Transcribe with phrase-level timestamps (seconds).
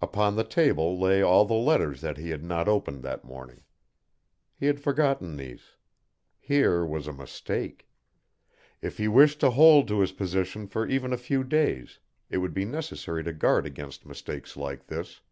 [0.00, 3.64] Upon the table lay all the letters that he had not opened that morning.
[4.54, 5.74] He had forgotten these.
[6.38, 7.88] Here was a mistake.
[8.80, 11.98] If he wished to hold to his position for even a few days,
[12.30, 15.22] it would be necessary to guard against mistakes like this.